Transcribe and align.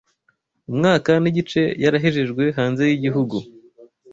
umwaka 0.71 1.11
n’igice 1.23 1.61
yarahejejwe 1.83 2.43
hanze 2.57 2.83
y’igihugu 2.89 3.35